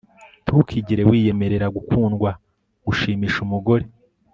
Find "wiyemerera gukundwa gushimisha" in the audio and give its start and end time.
1.09-3.37